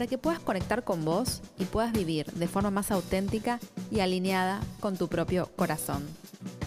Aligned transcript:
para 0.00 0.08
que 0.08 0.16
puedas 0.16 0.40
conectar 0.40 0.82
con 0.82 1.04
vos 1.04 1.42
y 1.58 1.66
puedas 1.66 1.92
vivir 1.92 2.24
de 2.32 2.48
forma 2.48 2.70
más 2.70 2.90
auténtica 2.90 3.60
y 3.90 4.00
alineada 4.00 4.62
con 4.80 4.96
tu 4.96 5.08
propio 5.08 5.50
corazón. 5.56 6.02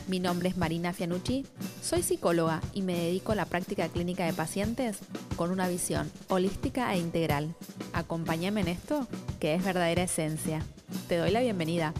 Mi 0.07 0.19
nombre 0.19 0.49
es 0.49 0.55
Marina 0.55 0.93
Fianucci, 0.93 1.43
soy 1.81 2.03
psicóloga 2.03 2.61
y 2.75 2.83
me 2.83 2.93
dedico 2.93 3.31
a 3.31 3.35
la 3.35 3.45
práctica 3.45 3.89
clínica 3.89 4.23
de 4.23 4.33
pacientes 4.33 4.99
con 5.35 5.49
una 5.49 5.67
visión 5.67 6.11
holística 6.27 6.93
e 6.93 6.99
integral. 6.99 7.55
Acompáñame 7.93 8.61
en 8.61 8.67
esto, 8.67 9.07
que 9.39 9.55
es 9.55 9.65
verdadera 9.65 10.03
esencia. 10.03 10.63
Te 11.07 11.17
doy 11.17 11.31
la 11.31 11.41
bienvenida. 11.41 11.95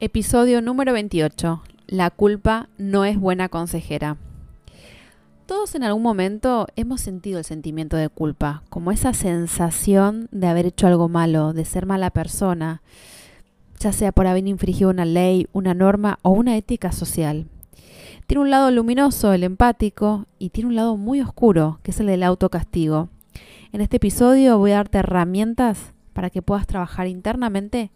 Episodio 0.00 0.60
número 0.60 0.92
28. 0.92 1.62
La 1.86 2.10
culpa 2.10 2.68
no 2.76 3.06
es 3.06 3.18
buena 3.18 3.48
consejera. 3.48 4.18
Todos 5.50 5.74
en 5.74 5.82
algún 5.82 6.04
momento 6.04 6.68
hemos 6.76 7.00
sentido 7.00 7.40
el 7.40 7.44
sentimiento 7.44 7.96
de 7.96 8.08
culpa, 8.08 8.62
como 8.68 8.92
esa 8.92 9.12
sensación 9.12 10.28
de 10.30 10.46
haber 10.46 10.64
hecho 10.64 10.86
algo 10.86 11.08
malo, 11.08 11.52
de 11.52 11.64
ser 11.64 11.86
mala 11.86 12.10
persona, 12.10 12.82
ya 13.80 13.92
sea 13.92 14.12
por 14.12 14.28
haber 14.28 14.46
infringido 14.46 14.90
una 14.90 15.04
ley, 15.04 15.48
una 15.52 15.74
norma 15.74 16.20
o 16.22 16.30
una 16.30 16.56
ética 16.56 16.92
social. 16.92 17.48
Tiene 18.28 18.42
un 18.42 18.50
lado 18.50 18.70
luminoso, 18.70 19.32
el 19.32 19.42
empático, 19.42 20.26
y 20.38 20.50
tiene 20.50 20.68
un 20.68 20.76
lado 20.76 20.96
muy 20.96 21.20
oscuro, 21.20 21.80
que 21.82 21.90
es 21.90 21.98
el 21.98 22.06
del 22.06 22.22
autocastigo. 22.22 23.08
En 23.72 23.80
este 23.80 23.96
episodio 23.96 24.56
voy 24.56 24.70
a 24.70 24.76
darte 24.76 24.98
herramientas 24.98 25.94
para 26.12 26.30
que 26.30 26.42
puedas 26.42 26.68
trabajar 26.68 27.08
internamente 27.08 27.90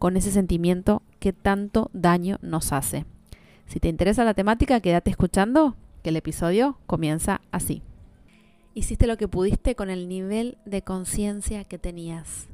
con 0.00 0.16
ese 0.16 0.32
sentimiento 0.32 1.02
que 1.20 1.32
tanto 1.32 1.88
daño 1.92 2.38
nos 2.42 2.72
hace. 2.72 3.04
Si 3.68 3.78
te 3.78 3.86
interesa 3.86 4.24
la 4.24 4.34
temática, 4.34 4.80
quédate 4.80 5.10
escuchando 5.10 5.76
el 6.10 6.16
episodio 6.16 6.78
comienza 6.86 7.40
así. 7.50 7.82
Hiciste 8.74 9.06
lo 9.06 9.16
que 9.16 9.28
pudiste 9.28 9.74
con 9.74 9.90
el 9.90 10.08
nivel 10.08 10.58
de 10.64 10.82
conciencia 10.82 11.64
que 11.64 11.78
tenías. 11.78 12.48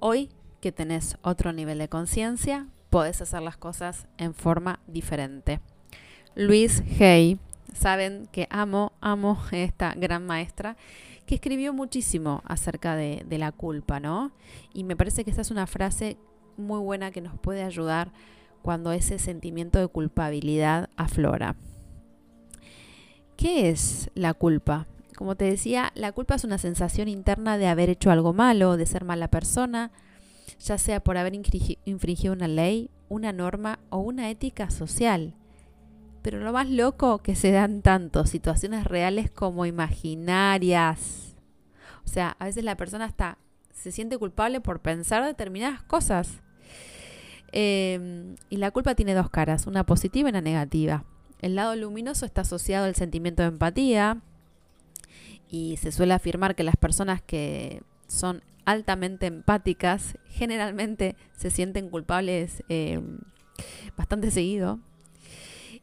Hoy 0.00 0.30
que 0.60 0.72
tenés 0.72 1.16
otro 1.22 1.52
nivel 1.52 1.78
de 1.78 1.88
conciencia, 1.88 2.66
podés 2.90 3.20
hacer 3.20 3.42
las 3.42 3.56
cosas 3.56 4.06
en 4.18 4.34
forma 4.34 4.80
diferente. 4.86 5.60
Luis 6.34 6.82
Hay, 7.00 7.38
saben 7.74 8.28
que 8.32 8.46
amo, 8.50 8.92
amo 9.00 9.38
esta 9.52 9.94
gran 9.94 10.26
maestra 10.26 10.76
que 11.26 11.36
escribió 11.36 11.72
muchísimo 11.72 12.42
acerca 12.44 12.96
de, 12.96 13.24
de 13.26 13.38
la 13.38 13.52
culpa, 13.52 14.00
¿no? 14.00 14.32
Y 14.74 14.84
me 14.84 14.96
parece 14.96 15.24
que 15.24 15.30
esta 15.30 15.42
es 15.42 15.50
una 15.50 15.66
frase 15.66 16.16
muy 16.56 16.80
buena 16.80 17.10
que 17.10 17.20
nos 17.20 17.38
puede 17.38 17.62
ayudar 17.62 18.12
cuando 18.62 18.92
ese 18.92 19.18
sentimiento 19.18 19.78
de 19.78 19.88
culpabilidad 19.88 20.90
aflora. 20.96 21.56
¿Qué 23.40 23.70
es 23.70 24.10
la 24.14 24.34
culpa? 24.34 24.86
Como 25.16 25.34
te 25.34 25.46
decía, 25.46 25.92
la 25.94 26.12
culpa 26.12 26.34
es 26.34 26.44
una 26.44 26.58
sensación 26.58 27.08
interna 27.08 27.56
de 27.56 27.68
haber 27.68 27.88
hecho 27.88 28.10
algo 28.10 28.34
malo, 28.34 28.76
de 28.76 28.84
ser 28.84 29.02
mala 29.02 29.28
persona, 29.28 29.92
ya 30.58 30.76
sea 30.76 31.00
por 31.00 31.16
haber 31.16 31.32
infringido 31.34 32.34
una 32.34 32.48
ley, 32.48 32.90
una 33.08 33.32
norma 33.32 33.78
o 33.88 33.96
una 33.96 34.28
ética 34.28 34.68
social. 34.68 35.32
Pero 36.20 36.38
lo 36.40 36.52
más 36.52 36.68
loco 36.68 37.20
que 37.22 37.34
se 37.34 37.50
dan 37.50 37.80
tanto 37.80 38.26
situaciones 38.26 38.84
reales 38.84 39.30
como 39.30 39.64
imaginarias. 39.64 41.34
O 42.04 42.08
sea, 42.08 42.36
a 42.40 42.44
veces 42.44 42.62
la 42.62 42.76
persona 42.76 43.06
hasta 43.06 43.38
se 43.72 43.90
siente 43.90 44.18
culpable 44.18 44.60
por 44.60 44.80
pensar 44.80 45.24
determinadas 45.24 45.82
cosas. 45.84 46.42
Em, 47.52 48.36
y 48.50 48.58
la 48.58 48.70
culpa 48.70 48.94
tiene 48.94 49.14
dos 49.14 49.30
caras, 49.30 49.66
una 49.66 49.86
positiva 49.86 50.28
y 50.28 50.32
una 50.32 50.42
negativa. 50.42 51.06
El 51.40 51.54
lado 51.54 51.74
luminoso 51.74 52.26
está 52.26 52.42
asociado 52.42 52.86
al 52.86 52.94
sentimiento 52.94 53.42
de 53.42 53.48
empatía 53.48 54.20
y 55.48 55.78
se 55.78 55.90
suele 55.90 56.14
afirmar 56.14 56.54
que 56.54 56.64
las 56.64 56.76
personas 56.76 57.22
que 57.22 57.82
son 58.06 58.42
altamente 58.64 59.26
empáticas 59.26 60.18
generalmente 60.28 61.16
se 61.36 61.50
sienten 61.50 61.88
culpables 61.88 62.62
eh, 62.68 63.00
bastante 63.96 64.30
seguido. 64.30 64.78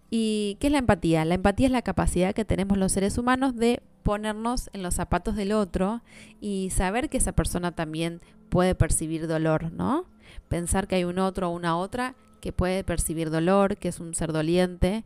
¿Y 0.09 0.57
qué 0.59 0.67
es 0.67 0.73
la 0.73 0.79
empatía? 0.79 1.25
La 1.25 1.35
empatía 1.35 1.67
es 1.67 1.71
la 1.71 1.81
capacidad 1.81 2.33
que 2.33 2.45
tenemos 2.45 2.77
los 2.77 2.93
seres 2.93 3.17
humanos 3.17 3.55
de 3.55 3.81
ponernos 4.03 4.69
en 4.71 4.81
los 4.81 4.93
zapatos 4.93 5.35
del 5.35 5.51
otro 5.51 6.01
y 6.39 6.69
saber 6.69 7.09
que 7.09 7.17
esa 7.17 7.33
persona 7.33 7.73
también 7.73 8.21
puede 8.49 8.73
percibir 8.73 9.27
dolor, 9.27 9.73
¿no? 9.73 10.05
Pensar 10.47 10.87
que 10.87 10.95
hay 10.95 11.03
un 11.03 11.19
otro 11.19 11.49
o 11.49 11.53
una 11.53 11.77
otra 11.77 12.15
que 12.39 12.53
puede 12.53 12.85
percibir 12.85 13.31
dolor, 13.31 13.75
que 13.75 13.89
es 13.89 13.99
un 13.99 14.15
ser 14.15 14.31
doliente 14.31 15.03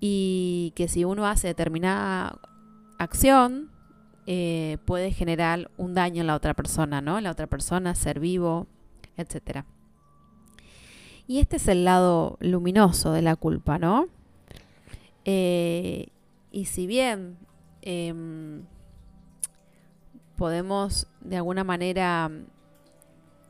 y 0.00 0.72
que 0.74 0.88
si 0.88 1.04
uno 1.04 1.26
hace 1.26 1.48
determinada 1.48 2.40
acción 2.98 3.70
eh, 4.26 4.78
puede 4.84 5.12
generar 5.12 5.70
un 5.76 5.94
daño 5.94 6.22
en 6.22 6.26
la 6.26 6.34
otra 6.34 6.54
persona, 6.54 7.00
¿no? 7.00 7.18
En 7.18 7.24
la 7.24 7.30
otra 7.30 7.46
persona, 7.46 7.94
ser 7.94 8.20
vivo, 8.20 8.66
etc. 9.16 9.64
Y 11.26 11.38
este 11.38 11.56
es 11.56 11.68
el 11.68 11.84
lado 11.84 12.38
luminoso 12.40 13.12
de 13.12 13.22
la 13.22 13.36
culpa, 13.36 13.78
¿no? 13.78 14.08
Eh, 15.24 16.08
y 16.50 16.64
si 16.64 16.86
bien 16.86 17.36
em, 17.82 18.62
podemos 20.36 21.06
de 21.20 21.36
alguna 21.36 21.64
manera 21.64 22.30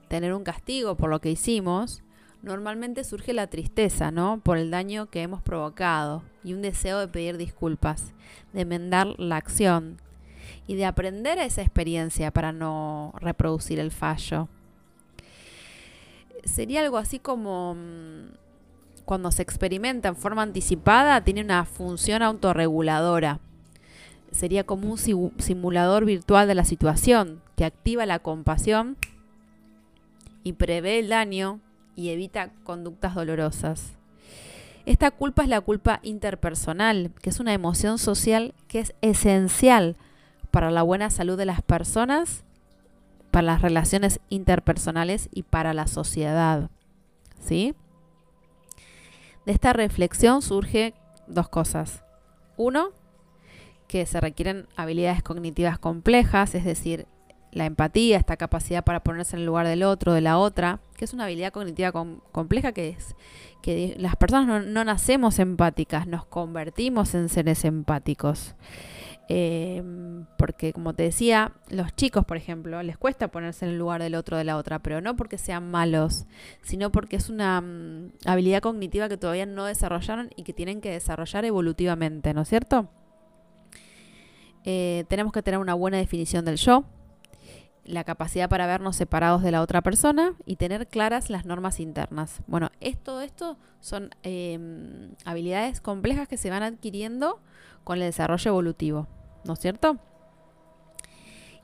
tener 0.09 0.35
un 0.35 0.45
castigo 0.45 0.97
por 0.97 1.09
lo 1.09 1.21
que 1.21 1.31
hicimos, 1.31 2.03
normalmente 2.43 3.05
surge 3.05 3.33
la 3.33 3.49
tristeza, 3.49 4.11
¿no? 4.11 4.41
Por 4.43 4.59
el 4.59 4.71
daño 4.71 5.11
que 5.11 5.23
hemos 5.23 5.43
provocado 5.43 6.23
y 6.43 6.55
un 6.55 6.63
deseo 6.63 6.99
de 6.99 7.09
pedir 7.09 7.37
disculpas, 7.37 8.13
de 8.53 8.63
enmendar 8.63 9.09
la 9.19 9.37
acción 9.37 9.99
y 10.67 10.77
de 10.77 10.87
aprender 10.87 11.39
a 11.39 11.45
esa 11.45 11.63
experiencia 11.63 12.31
para 12.31 12.53
no 12.53 13.13
reproducir 13.21 13.79
el 13.79 13.91
fallo. 13.91 14.49
Sería 16.45 16.81
algo 16.81 16.97
así 16.97 17.19
como 17.19 17.75
mm, 17.75 18.33
cuando 19.05 19.31
se 19.31 19.43
experimenta 19.43 20.09
en 20.09 20.17
forma 20.17 20.43
anticipada, 20.43 21.23
tiene 21.23 21.43
una 21.43 21.65
función 21.65 22.23
autorreguladora. 22.23 23.41
Sería 24.33 24.65
como 24.65 24.91
un 24.91 24.99
simulador 25.39 26.05
virtual 26.05 26.47
de 26.47 26.55
la 26.55 26.65
situación 26.65 27.43
que 27.57 27.65
activa 27.65 28.07
la 28.07 28.21
compasión 28.21 28.97
y 30.45 30.53
prevé 30.55 31.01
el 31.01 31.09
daño 31.09 31.61
y 31.97 32.11
evita 32.11 32.51
conductas 32.65 33.15
dolorosas. 33.15 33.93
Esta 34.87 35.11
culpa 35.11 35.43
es 35.43 35.49
la 35.49 35.61
culpa 35.61 36.01
interpersonal, 36.03 37.13
que 37.21 37.31
es 37.31 37.41
una 37.41 37.53
emoción 37.53 37.99
social 37.99 38.55
que 38.67 38.81
es 38.81 38.95
esencial 39.03 39.97
para 40.51 40.71
la 40.71 40.83
buena 40.83 41.11
salud 41.11 41.37
de 41.37 41.47
las 41.47 41.63
personas, 41.63 42.45
para 43.31 43.47
las 43.47 43.63
relaciones 43.63 44.21
interpersonales 44.31 45.29
y 45.33 45.43
para 45.45 45.75
la 45.75 45.87
sociedad. 45.87 46.71
¿Sí? 47.39 47.75
De 49.47 49.53
esta 49.53 49.73
reflexión 49.73 50.43
surge 50.43 50.95
dos 51.27 51.49
cosas. 51.49 52.03
Uno, 52.57 52.91
que 53.87 54.07
se 54.07 54.21
requieren 54.21 54.67
habilidades 54.77 55.23
cognitivas 55.23 55.79
complejas, 55.79 56.55
es 56.55 56.65
decir, 56.65 57.07
la 57.53 57.67
empatía, 57.67 58.17
esta 58.17 58.37
capacidad 58.37 58.85
para 58.85 59.03
ponerse 59.03 59.37
en 59.37 59.41
el 59.41 59.47
lugar 59.47 59.67
del 59.67 59.83
otro, 59.83 60.13
de 60.13 60.21
la 60.21 60.39
otra, 60.39 60.81
que 60.97 61.05
es 61.05 61.13
una 61.13 61.25
habilidad 61.25 61.53
cognitiva 61.53 61.93
compleja 61.93 62.73
que 62.73 62.91
es 62.91 63.17
que 63.63 63.95
las 63.99 64.17
personas 64.17 64.67
no, 64.67 64.85
nacemos 64.85 65.39
empáticas, 65.39 66.07
nos 66.07 66.25
convertimos 66.25 67.15
en 67.15 67.29
seres 67.29 67.65
empáticos. 67.65 68.55
Em, 69.33 70.27
porque 70.37 70.73
como 70.73 70.95
te 70.95 71.05
decía, 71.05 71.53
los 71.69 71.95
chicos, 71.95 72.25
por 72.25 72.37
ejemplo, 72.37 72.83
les 72.83 72.99
cuesta 72.99 73.29
ponerse 73.29 73.65
en 73.65 73.73
el 73.73 73.79
lugar 73.79 74.03
del 74.03 74.17
otro, 74.17 74.37
de 74.37 74.43
la 74.43 74.57
otra, 74.57 74.81
pero 74.81 75.01
no 75.01 75.15
porque 75.15 75.39
sean 75.39 75.71
malos, 75.71 76.27
sino 76.63 76.91
porque 76.91 77.15
es 77.15 77.31
una 77.31 77.61
mm, 77.61 78.13
habilidad 78.27 78.61
cognitiva 78.61 79.09
que 79.09 79.17
todavía 79.17 79.47
no 79.47 79.67
desarrollaron 79.67 80.31
y 80.35 80.43
que 80.43 80.53
tienen 80.53 80.81
que 80.81 80.91
desarrollar 80.91 81.45
evolutivamente, 81.45 82.35
¿no 82.35 82.43
es 82.43 82.49
cierto? 82.49 82.89
Eh, 84.65 85.05
tenemos 85.09 85.33
que 85.33 85.43
tener 85.43 85.61
una 85.61 85.75
buena 85.75 85.99
definición 85.99 86.45
del 86.45 86.57
yo, 86.57 86.85
la 87.91 88.05
capacidad 88.05 88.49
para 88.49 88.67
vernos 88.67 88.97
separados 88.97 89.43
de 89.43 89.51
la 89.51 89.63
otra 89.63 89.83
persona 89.83 90.35
y 90.47 90.57
tener 90.57 90.87
claras 90.87 91.31
las 91.31 91.45
normas 91.45 91.81
internas. 91.81 92.41
Bueno, 92.47 92.71
todo 93.03 93.21
esto 93.21 93.57
son 93.81 94.11
em, 94.23 95.15
habilidades 95.25 95.81
complejas 95.81 96.29
que 96.29 96.37
se 96.37 96.51
van 96.51 96.63
adquiriendo 96.63 97.41
con 97.85 97.99
el 97.99 98.05
desarrollo 98.05 98.51
evolutivo, 98.51 99.07
¿no 99.45 99.55
es 99.55 99.59
cierto? 99.61 99.99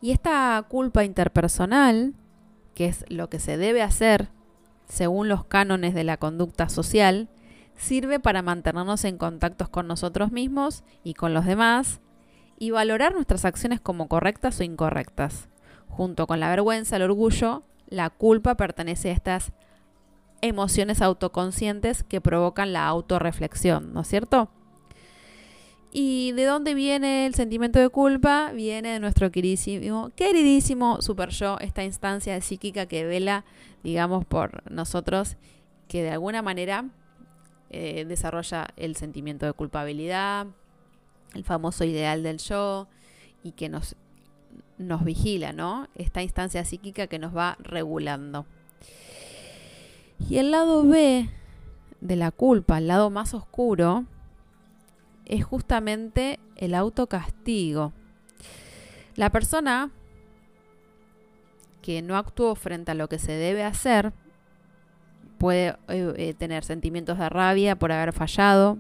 Y 0.01 0.11
esta 0.11 0.65
culpa 0.69 1.05
interpersonal 1.05 2.15
que 2.77 2.87
es 2.87 3.07
lo 3.09 3.29
que 3.31 3.41
se 3.41 3.57
debe 3.57 3.83
hacer 3.83 4.29
según 4.87 5.29
los 5.29 5.45
cánones 5.47 5.95
de 5.95 6.05
la 6.05 6.19
conducta 6.19 6.69
social, 6.69 7.29
sirve 7.75 8.21
para 8.21 8.43
mantenernos 8.43 9.05
en 9.05 9.19
contactos 9.19 9.69
con 9.69 9.89
nosotros 9.89 10.31
mismos 10.31 10.85
y 11.03 11.15
con 11.15 11.35
los 11.35 11.47
demás 11.47 12.01
y 12.59 12.71
valorar 12.71 13.15
nuestras 13.15 13.45
acciones 13.45 13.81
como 13.81 14.09
correctas 14.09 14.61
o 14.61 14.63
incorrectas. 14.63 15.49
Junto 15.97 16.27
con 16.27 16.41
la 16.41 16.51
vergüenza, 16.51 16.97
el 16.97 17.03
orgullo, 17.03 17.63
la 17.89 18.11
culpa 18.11 18.55
pertenece 18.55 19.09
a 19.09 19.13
estas 19.13 19.53
emociones 20.43 21.01
autoconscientes 21.01 22.03
que 22.03 22.21
provocan 22.21 22.75
la 22.75 22.87
autorreflexión, 22.87 23.95
¿no 23.95 24.03
es 24.03 24.09
cierto? 24.09 24.51
¿Y 25.93 26.33
de 26.33 26.45
dónde 26.45 26.75
viene 26.75 27.25
el 27.25 27.35
sentimiento 27.35 27.79
de 27.79 27.89
culpa? 27.89 28.53
Viene 28.53 28.91
de 28.91 29.01
nuestro 29.01 29.31
queridísimo, 29.31 30.11
queridísimo 30.15 31.01
super 31.01 31.31
yo, 31.31 31.57
esta 31.61 31.83
instancia 31.83 32.39
psíquica 32.43 32.85
que 32.85 33.07
vela, 33.07 33.47
digamos, 33.83 34.27
por 34.27 34.71
nosotros, 34.71 35.39
que 35.89 36.03
de 36.03 36.11
alguna 36.11 36.43
manera 36.43 36.91
eh, 37.71 38.05
desarrolla 38.05 38.67
el 38.77 38.97
sentimiento 38.97 39.47
de 39.47 39.55
culpabilidad, 39.55 40.49
el 41.33 41.45
famoso 41.45 41.85
ideal 41.85 42.23
del 42.23 42.37
yo, 42.37 42.87
y 43.43 43.53
que 43.53 43.71
nos, 43.71 43.97
nos 44.79 45.05
vigila, 45.05 45.53
¿no? 45.53 45.89
Esta 45.95 46.23
instancia 46.23 46.65
psíquica 46.65 47.07
que 47.07 47.19
nos 47.19 47.37
va 47.37 47.57
regulando. 47.61 48.47
Y 50.29 50.39
el 50.39 50.51
lado 50.51 50.85
B 50.85 51.29
de 52.01 52.17
la 52.17 52.31
culpa, 52.31 52.79
el 52.79 52.89
lado 52.89 53.11
más 53.11 53.35
oscuro, 53.35 54.05
es 55.25 55.45
justamente 55.45 56.39
el 56.57 56.75
autocastigo. 56.75 57.93
La 59.15 59.31
persona 59.31 59.91
que 61.83 62.03
no 62.03 62.17
actuó 62.17 62.55
frente 62.55 62.93
a 62.93 62.95
lo 62.95 63.09
que 63.09 63.19
se 63.19 63.33
debe 63.33 63.65
hacer 63.65 64.13
puede 65.39 65.77
eh, 65.89 66.15
eh, 66.17 66.35
tener 66.35 66.65
sentimientos 66.65 67.19
de 67.19 67.29
rabia 67.29 67.77
por 67.77 67.93
haber 67.93 68.13
fallado, 68.13 68.79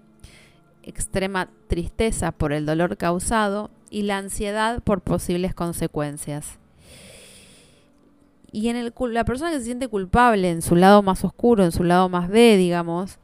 extrema 0.82 1.50
tristeza 1.68 2.32
por 2.32 2.52
el 2.52 2.64
dolor 2.66 2.96
causado 2.96 3.70
y 3.90 4.02
la 4.02 4.18
ansiedad 4.18 4.82
por 4.82 5.00
posibles 5.00 5.54
consecuencias. 5.54 6.58
Y 8.52 8.68
en 8.68 8.76
el, 8.76 8.94
la 9.10 9.24
persona 9.24 9.50
que 9.50 9.58
se 9.58 9.64
siente 9.64 9.88
culpable 9.88 10.50
en 10.50 10.62
su 10.62 10.76
lado 10.76 11.02
más 11.02 11.24
oscuro, 11.24 11.64
en 11.64 11.72
su 11.72 11.84
lado 11.84 12.08
más 12.08 12.28
B, 12.28 12.56
digamos, 12.56 13.18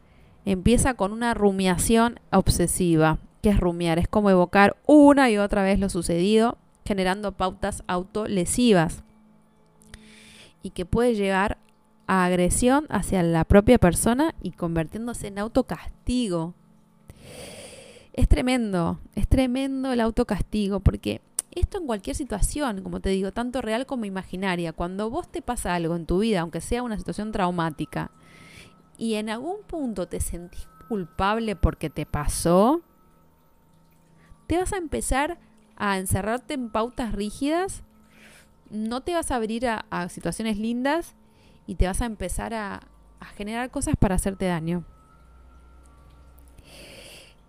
empieza 0.44 0.94
con 0.94 1.12
una 1.12 1.35
rumiación 1.35 2.20
obsesiva. 2.31 3.19
¿Qué 3.43 3.50
es 3.50 3.59
rumiar? 3.59 3.99
Es 3.99 4.09
como 4.09 4.31
evocar 4.31 4.76
una 4.87 5.31
y 5.31 5.38
otra 5.38 5.62
vez 5.62 5.79
lo 5.79 5.88
sucedido, 5.88 6.59
generando 6.85 7.32
pautas 7.32 7.82
autolesivas. 7.87 9.03
Y 10.62 10.70
que 10.70 10.85
puede 10.85 11.14
llegar 11.14 11.59
a 12.06 12.25
agresión 12.25 12.87
hacia 12.88 13.23
la 13.23 13.44
propia 13.44 13.79
persona 13.79 14.35
y 14.43 14.53
convirtiéndose 14.53 15.29
en 15.29 15.38
autocastigo. 15.38 16.55
Es 18.12 18.29
tremendo, 18.29 19.00
es 19.14 19.26
tremendo 19.26 19.93
el 19.93 20.00
autocastigo, 20.00 20.81
porque 20.81 21.23
esto 21.50 21.79
en 21.79 21.87
cualquier 21.87 22.17
situación, 22.17 22.82
como 22.82 23.00
te 23.00 23.11
digo, 23.11 23.32
tanto 23.32 23.62
real 23.62 23.87
como 23.87 24.05
imaginaria, 24.05 24.73
cuando 24.73 25.11
vos 25.11 25.31
te 25.31 25.43
pasa 25.43 25.75
algo 25.75 25.97
en 25.97 26.06
tu 26.06 26.19
vida, 26.19 26.41
aunque 26.41 26.61
sea 26.61 26.82
una 26.82 26.99
situación 26.99 27.32
traumática, 27.32 28.11
y 28.99 29.14
en 29.14 29.31
algún 29.31 29.62
punto 29.67 30.06
te 30.06 30.20
sentís 30.20 30.67
culpable 30.88 31.56
porque 31.56 31.91
te 31.91 32.06
pasó, 32.06 32.82
te 34.47 34.59
vas 34.59 34.73
a 34.73 34.76
empezar 34.76 35.38
a 35.76 35.99
encerrarte 35.99 36.55
en 36.55 36.70
pautas 36.70 37.12
rígidas, 37.12 37.82
no 38.70 39.03
te 39.03 39.14
vas 39.14 39.31
a 39.31 39.37
abrir 39.37 39.67
a, 39.67 40.09
situaciones 40.09 40.59
lindas 40.59 41.14
y 41.67 41.76
te 41.76 41.87
vas 41.87 42.03
a 42.03 42.06
empezar 42.06 42.55
a, 42.55 42.81
generar 43.37 43.70
cosas 43.70 43.94
para 43.97 44.17
hacerte 44.17 44.47
daño. 44.47 44.85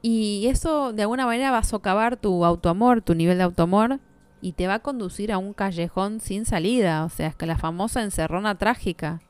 Y 0.04 0.46
eso 0.48 0.94
de 0.94 1.02
alguna 1.02 1.26
manera 1.26 1.50
va 1.50 1.58
a 1.58 1.64
socavar 1.64 2.18
tu 2.18 2.46
autoamor, 2.46 3.02
tu 3.02 3.16
nivel 3.16 3.40
de 3.40 3.46
autoamor, 3.46 4.00
y 4.42 4.52
te 4.52 4.68
va 4.68 4.76
a 4.76 4.80
conducir 4.80 5.32
a 5.32 5.40
un 5.40 5.54
callejón 5.54 6.20
sin 6.20 6.46
salida, 6.46 7.06
o 7.06 7.10
sea, 7.10 7.28
es 7.28 7.36
que 7.36 7.48
la 7.48 7.58
famosa 7.58 8.04
encerrona 8.04 8.60
trágica. 8.60 9.22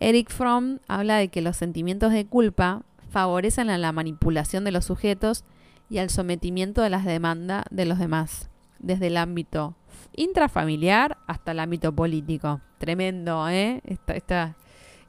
Eric 0.00 0.30
Fromm 0.30 0.80
habla 0.88 1.16
de 1.16 1.28
que 1.28 1.40
los 1.40 1.56
sentimientos 1.56 2.12
de 2.12 2.26
culpa 2.26 2.82
favorecen 3.08 3.70
a 3.70 3.78
la 3.78 3.92
manipulación 3.92 4.64
de 4.64 4.72
los 4.72 4.84
sujetos 4.84 5.44
y 5.88 5.98
al 5.98 6.10
sometimiento 6.10 6.82
de 6.82 6.90
las 6.90 7.06
demandas 7.06 7.64
de 7.70 7.86
los 7.86 7.98
demás, 7.98 8.50
desde 8.80 9.06
el 9.06 9.16
ámbito 9.16 9.76
intrafamiliar 10.16 11.18
hasta 11.26 11.52
el 11.52 11.60
ámbito 11.60 11.94
político. 11.94 12.60
Tremendo, 12.78 13.48
¿eh? 13.48 13.80
Esta, 13.84 14.14
esta, 14.14 14.56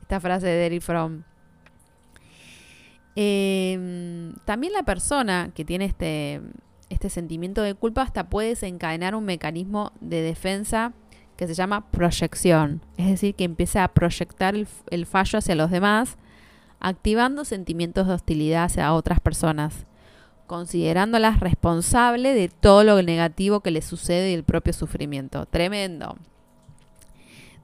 esta 0.02 0.20
frase 0.20 0.48
de 0.48 0.66
Eric 0.66 0.82
Fromm. 0.82 1.24
Em, 3.16 4.34
también 4.44 4.74
la 4.74 4.84
persona 4.84 5.52
que 5.56 5.64
tiene 5.64 5.86
este, 5.86 6.42
este 6.90 7.10
sentimiento 7.10 7.62
de 7.62 7.74
culpa 7.74 8.02
hasta 8.02 8.30
puede 8.30 8.50
desencadenar 8.50 9.16
un 9.16 9.26
mecanismo 9.26 9.94
de 10.02 10.22
defensa 10.22 10.94
que 11.38 11.48
se 11.48 11.54
llama 11.54 11.90
proyección, 11.92 12.82
es 12.98 13.08
decir, 13.08 13.36
que 13.36 13.44
empieza 13.44 13.84
a 13.84 13.90
proyectar 13.90 14.56
el, 14.56 15.06
fallo 15.06 15.40
hacia 15.40 15.56
los 15.56 15.70
demás, 15.70 16.18
activando 16.80 17.46
sentimientos 17.46 18.08
de 18.08 18.14
hostilidad 18.14 18.66
hacia 18.66 18.94
otras 18.94 19.20
personas, 19.20 19.86
considerándolas 20.48 21.40
responsables 21.40 22.36
de 22.36 22.48
todo 22.48 22.84
lo 22.84 23.02
negativo 23.02 23.62
que 23.62 23.72
les 23.72 23.86
sucede 23.86 24.32
y 24.32 24.34
el 24.34 24.44
propio 24.44 24.74
sufrimiento. 24.74 25.46
Tremendo. 25.46 26.18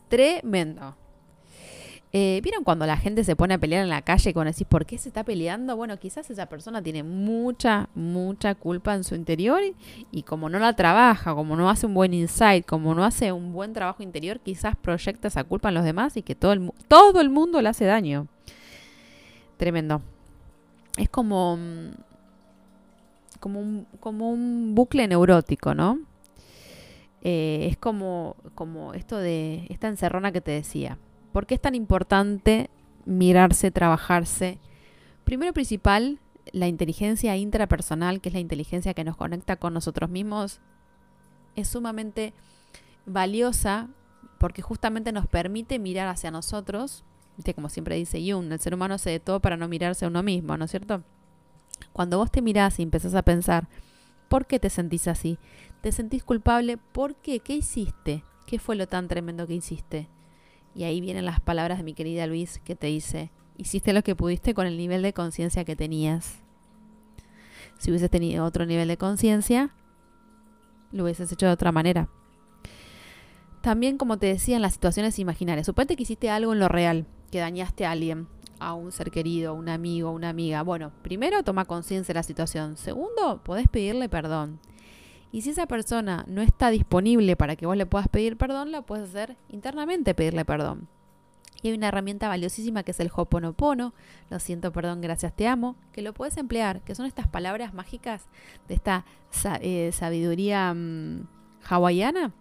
Tremendo. 0.10 0.96
Eh, 2.14 2.42
¿Vieron 2.44 2.66
cuando 2.66 2.86
la 2.86 2.98
gente 2.98 3.24
se 3.24 3.38
pone 3.38 3.54
a 3.54 3.58
pelear 3.58 3.84
en 3.84 3.90
la 3.90 4.02
calle 4.02 4.30
y 4.30 4.34
cuando 4.34 4.52
decís 4.52 4.68
por 4.68 4.86
qué 4.86 4.98
se 4.98 5.08
está 5.08 5.24
peleando? 5.24 5.78
Bueno, 5.78 5.98
quizás 5.98 6.30
esa 6.30 6.48
persona 6.48 6.82
tiene 6.82 7.04
mucha, 7.04 7.88
mucha 7.96 8.54
culpa 8.56 8.94
en 8.96 9.06
su 9.06 9.16
interior 9.16 9.62
y, 10.12 10.24
como 10.24 10.50
no 10.50 10.60
la 10.60 10.76
trabaja, 10.76 11.34
como 11.34 11.56
no 11.56 11.70
hace 11.70 11.86
un 11.86 11.94
buen 11.94 12.14
insight, 12.14 12.66
como 12.66 12.94
no 12.96 13.06
hace 13.06 13.32
un 13.32 13.54
buen 13.54 13.72
trabajo 13.72 14.04
interior, 14.04 14.42
quizás 14.42 14.76
proyecta 14.76 15.30
esa 15.30 15.46
culpa 15.46 15.70
en 15.70 15.76
los 15.76 15.86
demás 15.86 16.18
y 16.18 16.22
que 16.22 16.36
todo 16.36 16.52
el, 16.52 16.74
todo 16.90 17.22
el 17.22 17.30
mundo 17.30 17.62
le 17.62 17.70
hace 17.70 17.86
daño. 17.86 18.28
Tremendo. 19.56 20.02
Es 20.98 21.08
como, 21.08 21.56
mm, 21.56 21.92
como, 23.40 23.62
un, 23.62 23.88
como 24.02 24.32
un 24.32 24.76
bucle 24.76 25.08
neurótico, 25.08 25.74
¿no? 25.74 26.00
Eh, 27.22 27.68
es 27.70 27.78
como, 27.78 28.36
como 28.54 28.94
esto 28.96 29.16
de 29.16 29.66
esta 29.70 29.88
encerrona 29.88 30.34
que 30.34 30.42
te 30.42 30.52
decía 30.52 30.98
¿Por 31.32 31.46
qué 31.46 31.56
es 31.56 31.62
tan 31.62 31.76
importante 31.76 32.70
mirarse, 33.06 33.72
trabajarse? 33.72 34.60
Primero 35.24 35.54
principal, 35.54 36.20
la 36.52 36.68
inteligencia 36.68 37.38
intrapersonal, 37.38 38.22
que 38.22 38.30
es 38.30 38.34
la 38.34 38.42
inteligencia 38.42 38.94
que 38.94 39.04
nos 39.04 39.16
conecta 39.16 39.56
con 39.56 39.74
nosotros 39.74 40.10
mismos, 40.10 40.60
es 41.56 41.68
sumamente 41.68 42.34
valiosa 43.06 43.90
porque 44.38 44.62
justamente 44.62 45.12
nos 45.12 45.28
permite 45.28 45.80
mirar 45.80 46.08
hacia 46.08 46.32
nosotros. 46.32 47.04
Como 47.56 47.70
siempre 47.70 47.96
dice 47.96 48.20
Jung, 48.20 48.52
el 48.52 48.60
ser 48.60 48.74
humano 48.74 48.96
hace 48.96 49.10
de 49.10 49.20
todo 49.20 49.40
para 49.40 49.58
no 49.58 49.68
mirarse 49.68 50.06
a 50.06 50.10
uno 50.10 50.22
mismo, 50.24 50.58
¿no 50.58 50.66
es 50.66 50.72
cierto? 50.72 51.04
Cuando 51.94 52.18
vos 52.18 52.32
te 52.32 52.42
mirás 52.42 52.80
y 52.80 52.84
empezás 52.84 53.16
a 53.16 53.24
pensar, 53.24 53.68
¿por 54.30 54.46
qué 54.46 54.60
te 54.60 54.70
sentís 54.70 55.08
así? 55.08 55.40
¿Te 55.82 55.92
sentís 55.92 56.24
culpable? 56.24 56.78
¿Por 56.78 57.16
qué? 57.16 57.40
¿Qué 57.40 57.56
hiciste? 57.56 58.24
¿Qué 58.46 58.60
fue 58.60 58.76
lo 58.76 58.88
tan 58.88 59.08
tremendo 59.08 59.48
que 59.48 59.56
hiciste? 59.56 60.08
Y 60.76 60.84
ahí 60.84 61.02
vienen 61.02 61.26
las 61.26 61.40
palabras 61.40 61.78
de 61.78 61.84
mi 61.84 61.94
querida 61.94 62.28
Luis 62.28 62.60
que 62.64 62.76
te 62.76 62.88
dice, 62.88 63.32
hiciste 63.58 63.94
lo 63.94 64.04
que 64.04 64.16
pudiste 64.16 64.54
con 64.54 64.68
el 64.68 64.78
nivel 64.78 65.02
de 65.02 65.14
conciencia 65.14 65.66
que 65.66 65.76
tenías. 65.76 66.40
Si 67.78 67.90
hubieses 67.90 68.10
tenido 68.10 68.46
otro 68.46 68.66
nivel 68.66 68.88
de 68.88 68.98
conciencia, 68.98 69.74
lo 70.92 71.04
hubieses 71.04 71.32
hecho 71.32 71.48
de 71.48 71.52
otra 71.52 71.72
manera. 71.72 72.10
También, 73.62 73.98
como 73.98 74.18
te 74.18 74.28
decía, 74.28 74.56
en 74.56 74.62
las 74.62 74.74
situaciones 74.74 75.20
imaginarias. 75.20 75.68
Suponete 75.68 75.96
que 75.96 76.04
hiciste 76.04 76.30
algo 76.30 76.54
en 76.54 76.60
lo 76.60 76.68
real, 76.68 77.06
que 77.32 77.40
dañaste 77.40 77.86
a 77.86 77.92
alguien, 77.92 78.28
a 78.60 78.74
un 78.74 78.92
ser 78.92 79.12
querido, 79.12 79.52
a 79.52 79.54
un 79.54 79.70
amigo, 79.70 80.12
una 80.12 80.30
amiga. 80.30 80.64
Bueno, 80.64 80.92
primero 81.02 81.44
toma 81.44 81.66
conciencia 81.66 82.14
de 82.14 82.20
la 82.20 82.24
situación. 82.24 82.78
Segundo, 82.78 83.42
podés 83.44 83.68
pedirle 83.68 84.10
perdón. 84.10 84.60
Y 85.32 85.42
si 85.42 85.52
esa 85.52 85.66
persona 85.66 86.26
no 86.28 86.42
está 86.42 86.70
disponible 86.70 87.36
para 87.36 87.56
que 87.56 87.66
vos 87.66 87.78
le 87.78 87.86
puedas 87.86 88.10
pedir 88.10 88.38
perdón, 88.38 88.72
la 88.72 88.82
puedes 88.82 89.10
hacer 89.10 89.38
internamente 89.50 90.14
pedirle 90.14 90.44
perdón. 90.46 90.88
Y 91.62 91.70
hay 91.70 91.74
una 91.76 91.90
herramienta 91.90 92.28
valiosísima 92.28 92.84
que 92.84 92.92
es 92.92 93.00
el 93.00 93.12
Hoponopono, 93.16 93.94
lo 94.30 94.40
siento, 94.40 94.72
perdón, 94.72 95.00
gracias, 95.02 95.36
te 95.36 95.48
amo, 95.48 95.76
que 95.94 96.02
lo 96.02 96.14
puedes 96.14 96.38
emplear, 96.38 96.82
que 96.82 96.96
son 96.96 97.06
estas 97.06 97.28
palabras 97.28 97.74
mágicas 97.74 98.24
de 98.68 98.74
esta 98.74 99.06
eh, 99.62 99.92
sabiduría 99.94 100.74
mm, 100.74 101.28
hawaiana. 101.70 102.34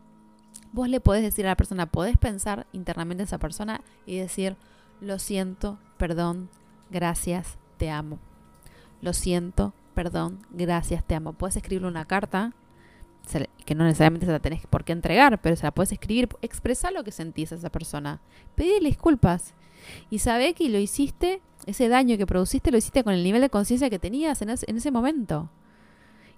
Vos 0.72 0.88
le 0.88 1.00
podés 1.00 1.22
decir 1.22 1.46
a 1.46 1.50
la 1.50 1.56
persona, 1.56 1.86
podés 1.86 2.16
pensar 2.16 2.66
internamente 2.72 3.22
en 3.22 3.26
esa 3.26 3.38
persona 3.38 3.82
y 4.06 4.16
decir, 4.16 4.56
lo 5.00 5.18
siento, 5.18 5.78
perdón, 5.98 6.48
gracias, 6.90 7.58
te 7.76 7.90
amo. 7.90 8.18
Lo 9.02 9.12
siento, 9.12 9.74
perdón, 9.94 10.38
gracias, 10.50 11.04
te 11.04 11.14
amo. 11.14 11.32
Puedes 11.32 11.56
escribirle 11.56 11.88
una 11.88 12.04
carta 12.04 12.52
que 13.70 13.76
no 13.76 13.84
necesariamente 13.84 14.26
se 14.26 14.32
la 14.32 14.40
tenés 14.40 14.66
por 14.66 14.82
qué 14.82 14.90
entregar, 14.90 15.40
pero 15.40 15.54
se 15.54 15.62
la 15.62 15.70
puedes 15.70 15.92
escribir, 15.92 16.28
expresar 16.42 16.92
lo 16.92 17.04
que 17.04 17.12
sentís 17.12 17.52
a 17.52 17.54
esa 17.54 17.70
persona, 17.70 18.20
pedirle 18.56 18.88
disculpas 18.88 19.54
y 20.10 20.18
saber 20.18 20.56
que 20.56 20.68
lo 20.68 20.80
hiciste, 20.80 21.40
ese 21.66 21.88
daño 21.88 22.18
que 22.18 22.26
produciste 22.26 22.72
lo 22.72 22.78
hiciste 22.78 23.04
con 23.04 23.14
el 23.14 23.22
nivel 23.22 23.42
de 23.42 23.48
conciencia 23.48 23.88
que 23.88 24.00
tenías 24.00 24.42
en 24.42 24.50
ese, 24.50 24.90
momento. 24.90 25.50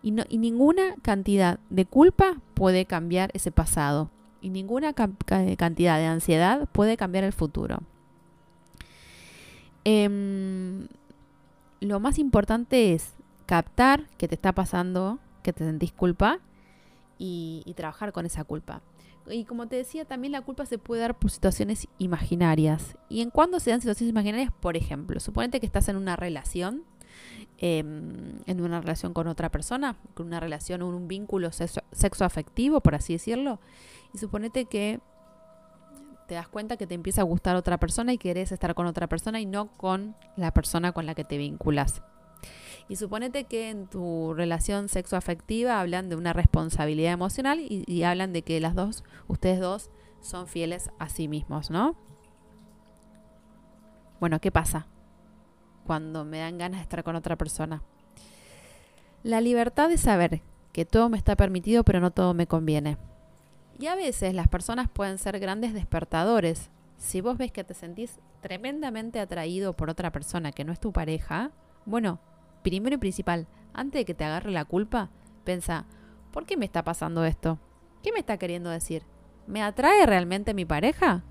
Y, 0.02 0.10
no, 0.10 0.24
y 0.28 0.36
ninguna 0.36 0.94
cantidad 1.00 1.58
de 1.70 1.86
culpa 1.86 2.36
puede 2.52 2.84
cambiar 2.84 3.30
ese 3.32 3.50
pasado. 3.50 4.10
Y 4.42 4.50
ninguna 4.50 4.92
cantidad 4.92 5.96
de 5.96 6.04
ansiedad 6.04 6.68
puede 6.70 6.98
cambiar 6.98 7.24
el 7.24 7.32
futuro. 7.32 7.78
Em, 9.84 10.86
lo 11.80 11.98
más 11.98 12.18
importante 12.18 12.92
es 12.92 13.14
captar 13.46 14.06
que 14.18 14.28
te 14.28 14.34
está 14.34 14.52
pasando, 14.52 15.18
que 15.42 15.54
te 15.54 15.64
sentís 15.64 15.92
culpa 15.92 16.38
y, 17.24 17.74
trabajar 17.76 18.12
con 18.12 18.26
esa 18.26 18.44
culpa. 18.44 18.82
Y 19.30 19.44
como 19.44 19.68
te 19.68 19.76
decía, 19.76 20.04
también 20.04 20.32
la 20.32 20.42
culpa 20.42 20.66
se 20.66 20.78
puede 20.78 21.02
dar 21.02 21.16
por 21.16 21.30
situaciones 21.30 21.86
imaginarias. 21.98 22.96
¿Y 23.08 23.20
en 23.22 23.30
cuándo 23.30 23.60
se 23.60 23.70
dan 23.70 23.80
situaciones 23.80 24.10
imaginarias? 24.10 24.50
Por 24.60 24.76
ejemplo, 24.76 25.20
suponete 25.20 25.60
que 25.60 25.66
estás 25.66 25.88
en 25.88 25.96
una 25.96 26.16
relación, 26.16 26.82
em, 27.58 28.40
en 28.46 28.60
una 28.60 28.80
relación 28.80 29.14
con 29.14 29.28
otra 29.28 29.50
persona, 29.50 29.96
con 30.14 30.26
una 30.26 30.40
relación 30.40 30.82
o 30.82 30.88
un 30.88 31.06
vínculo 31.06 31.52
sexo, 31.52 31.82
sexo 31.92 32.24
afectivo, 32.24 32.80
por 32.80 32.96
así 32.96 33.12
decirlo, 33.12 33.60
y 34.12 34.18
suponete 34.18 34.64
que 34.64 35.00
te 36.26 36.34
das 36.34 36.48
cuenta 36.48 36.76
que 36.76 36.88
te 36.88 36.94
empieza 36.94 37.20
a 37.20 37.24
gustar 37.24 37.54
otra 37.54 37.78
persona 37.78 38.12
y 38.12 38.18
querés 38.18 38.50
estar 38.50 38.74
con 38.74 38.86
otra 38.86 39.06
persona 39.06 39.40
y 39.40 39.46
no 39.46 39.68
con 39.76 40.16
la 40.36 40.52
persona 40.52 40.92
con 40.92 41.06
la 41.06 41.14
que 41.14 41.24
te 41.24 41.36
vinculas. 41.36 42.02
Y 42.88 42.96
suponete 42.96 43.44
que 43.44 43.70
en 43.70 43.86
tu 43.86 44.34
relación 44.34 44.88
sexoafectiva 44.88 45.80
hablan 45.80 46.08
de 46.08 46.16
una 46.16 46.32
responsabilidad 46.32 47.12
emocional 47.12 47.60
y, 47.60 47.84
y, 47.86 48.02
hablan 48.02 48.32
de 48.32 48.42
que 48.42 48.60
las 48.60 48.74
dos, 48.74 49.04
ustedes 49.28 49.60
dos, 49.60 49.90
son 50.20 50.46
fieles 50.46 50.90
a 50.98 51.08
sí 51.08 51.28
mismos, 51.28 51.70
¿no? 51.70 51.96
Bueno, 54.20 54.40
¿qué 54.40 54.52
pasa 54.52 54.86
cuando 55.86 56.24
me 56.24 56.38
dan 56.38 56.58
ganas 56.58 56.78
de 56.78 56.82
estar 56.82 57.02
con 57.02 57.16
otra 57.16 57.36
persona? 57.36 57.82
La 59.22 59.40
libertad 59.40 59.88
de 59.88 59.98
saber 59.98 60.42
que 60.72 60.84
todo 60.84 61.08
me 61.08 61.18
está 61.18 61.36
permitido 61.36 61.84
pero 61.84 62.00
no 62.00 62.10
todo 62.10 62.34
me 62.34 62.46
conviene. 62.46 62.98
Y 63.78 63.86
a 63.86 63.94
veces 63.94 64.34
las 64.34 64.48
personas 64.48 64.88
pueden 64.88 65.18
ser 65.18 65.38
grandes 65.40 65.74
despertadores. 65.74 66.70
Si 66.98 67.20
vos 67.20 67.36
ves 67.36 67.50
que 67.50 67.64
te 67.64 67.74
sentís 67.74 68.20
tremendamente 68.40 69.18
atraído 69.18 69.72
por 69.72 69.90
otra 69.90 70.12
persona 70.12 70.52
que 70.52 70.64
no 70.64 70.72
es 70.72 70.78
tu 70.78 70.92
pareja, 70.92 71.50
bueno, 71.84 72.20
primero 72.62 72.94
y 72.96 72.98
principal, 72.98 73.46
antes 73.74 74.00
de 74.00 74.04
que 74.04 74.14
te 74.14 74.24
agarre 74.24 74.50
la 74.50 74.64
culpa, 74.64 75.10
pensa, 75.44 75.86
¿por 76.32 76.46
qué 76.46 76.56
me 76.56 76.64
está 76.64 76.82
pasando 76.84 77.24
esto? 77.24 77.58
¿Qué 78.02 78.12
me 78.12 78.18
está 78.18 78.36
queriendo 78.36 78.70
decir? 78.70 79.02
¿Me 79.46 79.62
atrae 79.62 80.06
realmente 80.06 80.54
mi 80.54 80.64
pareja? 80.64 81.24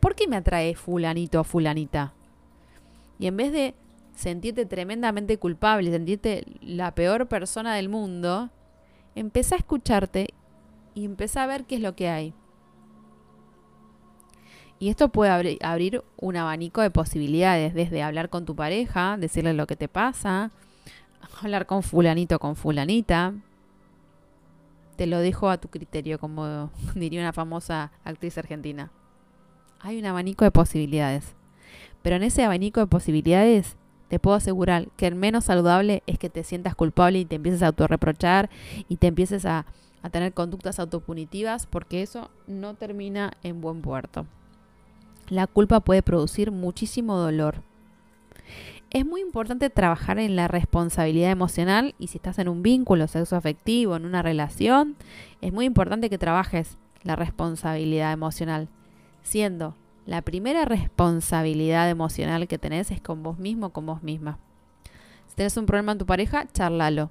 ¿Por 0.00 0.14
qué 0.14 0.28
me 0.28 0.36
atrae 0.36 0.74
fulanito 0.74 1.40
o 1.40 1.44
fulanita? 1.44 2.14
Y 3.18 3.26
en 3.26 3.36
vez 3.36 3.52
de 3.52 3.74
sentirte 4.14 4.66
tremendamente 4.66 5.38
culpable, 5.38 5.90
sentirte 5.90 6.44
la 6.60 6.94
peor 6.94 7.28
persona 7.28 7.74
del 7.74 7.88
mundo, 7.88 8.50
empieza 9.14 9.54
a 9.54 9.58
escucharte 9.58 10.28
y 10.94 11.04
empieza 11.04 11.42
a 11.42 11.46
ver 11.46 11.64
qué 11.64 11.76
es 11.76 11.80
lo 11.80 11.94
que 11.94 12.08
hay. 12.08 12.34
Y 14.78 14.90
esto 14.90 15.08
puede 15.08 15.58
abrir 15.60 16.04
un 16.16 16.36
abanico 16.36 16.80
de 16.80 16.90
posibilidades, 16.90 17.74
desde 17.74 18.02
hablar 18.02 18.30
con 18.30 18.44
tu 18.44 18.54
pareja, 18.54 19.16
decirle 19.16 19.52
lo 19.52 19.66
que 19.66 19.76
te 19.76 19.88
pasa, 19.88 20.50
hablar 21.42 21.66
con 21.66 21.82
fulanito 21.82 22.38
con 22.38 22.54
fulanita. 22.54 23.34
Te 24.96 25.06
lo 25.06 25.18
dejo 25.18 25.48
a 25.48 25.58
tu 25.58 25.68
criterio, 25.68 26.18
como 26.18 26.70
diría 26.94 27.20
una 27.20 27.32
famosa 27.32 27.90
actriz 28.04 28.38
argentina. 28.38 28.90
Hay 29.80 29.98
un 29.98 30.06
abanico 30.06 30.44
de 30.44 30.50
posibilidades. 30.50 31.34
Pero 32.02 32.16
en 32.16 32.22
ese 32.22 32.44
abanico 32.44 32.80
de 32.80 32.86
posibilidades, 32.86 33.76
te 34.08 34.18
puedo 34.18 34.36
asegurar 34.36 34.88
que 34.96 35.06
el 35.06 35.16
menos 35.16 35.44
saludable 35.44 36.02
es 36.06 36.18
que 36.18 36.30
te 36.30 36.44
sientas 36.44 36.74
culpable 36.74 37.18
y 37.18 37.24
te 37.24 37.36
empieces 37.36 37.62
a 37.62 37.68
autorreprochar 37.68 38.48
y 38.88 38.96
te 38.96 39.08
empieces 39.08 39.44
a 39.44 39.66
a 40.02 40.10
tener 40.10 40.32
conductas 40.32 40.78
autopunitivas 40.78 41.66
porque 41.66 42.02
eso 42.02 42.30
no 42.46 42.74
termina 42.74 43.32
en 43.42 43.60
buen 43.60 43.82
puerto. 43.82 44.26
La 45.30 45.46
culpa 45.46 45.80
puede 45.80 46.02
producir 46.02 46.50
muchísimo 46.50 47.16
dolor. 47.16 47.62
Es 48.90 49.04
muy 49.04 49.20
importante 49.20 49.68
trabajar 49.68 50.18
en 50.18 50.36
la 50.36 50.48
responsabilidad 50.48 51.30
emocional 51.30 51.94
y 51.98 52.06
si 52.06 52.16
estás 52.16 52.38
en 52.38 52.48
un 52.48 52.62
vínculo 52.62 53.06
sexoafectivo, 53.06 53.96
en 53.96 54.06
una 54.06 54.22
relación, 54.22 54.96
es 55.42 55.52
muy 55.52 55.66
importante 55.66 56.08
que 56.08 56.16
trabajes 56.16 56.78
la 57.02 57.14
responsabilidad 57.14 58.12
emocional, 58.12 58.68
siendo 59.22 59.74
la 60.06 60.22
primera 60.22 60.64
responsabilidad 60.64 61.90
emocional 61.90 62.48
que 62.48 62.56
tenés 62.56 62.90
es 62.90 63.02
con 63.02 63.22
vos 63.22 63.38
mismo, 63.38 63.74
con 63.74 63.84
vos 63.84 64.02
misma. 64.02 64.38
Si 65.26 65.36
tenés 65.36 65.58
un 65.58 65.66
problema 65.66 65.92
en 65.92 65.98
tu 65.98 66.06
pareja, 66.06 66.46
charlalo. 66.50 67.10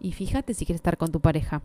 Y 0.00 0.12
fíjate 0.12 0.54
si 0.54 0.64
quieres 0.64 0.78
estar 0.78 0.96
con 0.96 1.12
tu 1.12 1.20
pareja. 1.20 1.60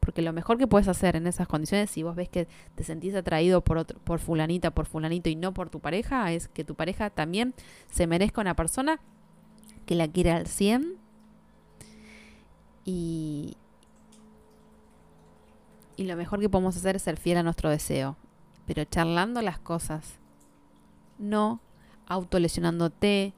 Porque 0.00 0.22
lo 0.22 0.32
mejor 0.32 0.58
que 0.58 0.66
puedes 0.66 0.88
hacer 0.88 1.16
en 1.16 1.26
esas 1.26 1.48
condiciones, 1.48 1.90
si 1.90 2.02
vos 2.02 2.16
ves 2.16 2.28
que 2.28 2.48
te 2.74 2.84
sentís 2.84 3.14
atraído 3.14 3.62
por, 3.62 3.78
otro, 3.78 3.98
por 4.00 4.18
fulanita, 4.18 4.70
por 4.70 4.86
fulanito 4.86 5.28
y 5.28 5.36
no 5.36 5.52
por 5.52 5.70
tu 5.70 5.80
pareja, 5.80 6.32
es 6.32 6.48
que 6.48 6.64
tu 6.64 6.74
pareja 6.74 7.10
también 7.10 7.54
se 7.90 8.06
merezca 8.06 8.40
una 8.40 8.54
persona 8.54 9.00
que 9.86 9.94
la 9.94 10.08
quiera 10.08 10.36
al 10.36 10.46
100 10.46 10.96
y, 12.84 13.56
y 15.96 16.04
lo 16.04 16.16
mejor 16.16 16.40
que 16.40 16.48
podemos 16.48 16.76
hacer 16.76 16.96
es 16.96 17.02
ser 17.02 17.16
fiel 17.16 17.38
a 17.38 17.42
nuestro 17.42 17.70
deseo, 17.70 18.16
pero 18.66 18.84
charlando 18.84 19.42
las 19.42 19.58
cosas, 19.58 20.18
no 21.18 21.60
autolesionándote, 22.06 23.34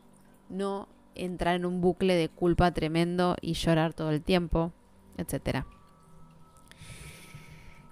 no 0.49 0.89
entrar 1.15 1.57
en 1.57 1.65
un 1.65 1.81
bucle 1.81 2.15
de 2.15 2.29
culpa 2.29 2.73
tremendo 2.73 3.37
y 3.41 3.55
llorar 3.55 3.95
todo 3.95 4.11
el 4.11 4.23
tiempo, 4.23 4.73
etcétera. 5.17 5.67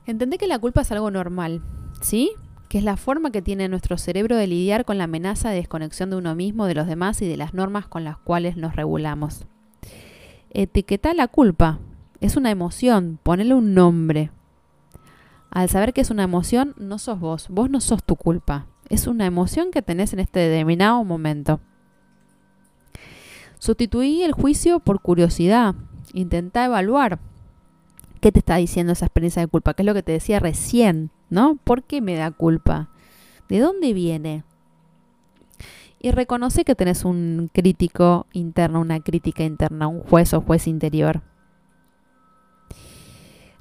Entendé 0.06 0.38
que 0.38 0.48
la 0.48 0.58
culpa 0.58 0.80
es 0.80 0.90
algo 0.90 1.10
normal, 1.10 1.62
¿sí? 2.00 2.32
Que 2.68 2.78
es 2.78 2.84
la 2.84 2.96
forma 2.96 3.30
que 3.30 3.42
tiene 3.42 3.68
nuestro 3.68 3.98
cerebro 3.98 4.36
de 4.36 4.48
lidiar 4.48 4.84
con 4.84 4.98
la 4.98 5.04
amenaza 5.04 5.50
de 5.50 5.56
desconexión 5.56 6.10
de 6.10 6.16
uno 6.16 6.34
mismo, 6.34 6.66
de 6.66 6.74
los 6.74 6.86
demás 6.86 7.22
y 7.22 7.28
de 7.28 7.36
las 7.36 7.54
normas 7.54 7.86
con 7.86 8.02
las 8.02 8.16
cuales 8.16 8.56
nos 8.56 8.74
regulamos. 8.74 9.46
Etiqueta 10.50 11.14
la 11.14 11.28
culpa. 11.28 11.78
Es 12.20 12.36
una 12.36 12.50
emoción, 12.50 13.18
ponele 13.22 13.54
un 13.54 13.74
nombre. 13.74 14.30
Al 15.50 15.68
saber 15.68 15.92
que 15.92 16.00
es 16.00 16.10
una 16.10 16.24
emoción, 16.24 16.74
no 16.78 16.98
sos 16.98 17.20
vos, 17.20 17.46
vos 17.48 17.70
no 17.70 17.80
sos 17.80 18.02
tu 18.02 18.16
culpa. 18.16 18.66
Es 18.88 19.06
una 19.06 19.26
emoción 19.26 19.70
que 19.70 19.82
tenés 19.82 20.12
en 20.12 20.20
este 20.20 20.40
determinado 20.40 21.04
momento. 21.04 21.60
Sustituí 23.58 24.22
el 24.22 24.32
juicio 24.32 24.80
por 24.80 25.00
curiosidad. 25.00 25.74
Intenta 26.12 26.64
evaluar 26.64 27.20
¿Qué 28.22 28.30
te 28.30 28.38
está 28.38 28.54
diciendo 28.54 28.92
esa 28.92 29.06
experiencia 29.06 29.42
de 29.42 29.48
culpa? 29.48 29.74
¿Qué 29.74 29.82
es 29.82 29.86
lo 29.86 29.94
que 29.94 30.04
te 30.04 30.12
decía 30.12 30.38
recién? 30.38 31.10
¿No? 31.28 31.56
¿Por 31.56 31.82
qué 31.82 32.00
me 32.00 32.14
da 32.14 32.30
culpa? 32.30 32.88
¿De 33.48 33.58
dónde 33.58 33.92
viene? 33.92 34.44
Y 35.98 36.12
reconoce 36.12 36.64
que 36.64 36.76
tenés 36.76 37.04
un 37.04 37.50
crítico 37.52 38.28
interno, 38.32 38.80
una 38.80 39.00
crítica 39.00 39.42
interna, 39.42 39.88
un 39.88 40.04
juez 40.04 40.34
o 40.34 40.40
juez 40.40 40.68
interior. 40.68 41.22